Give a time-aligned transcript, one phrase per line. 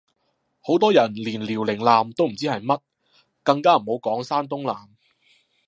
[0.61, 2.79] 好多人連遼寧艦都唔知係乜，
[3.43, 4.87] 更加唔好講山東艦